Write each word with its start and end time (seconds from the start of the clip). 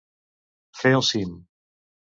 Fer 0.79 0.95
el 1.01 1.07
cim. 1.11 1.39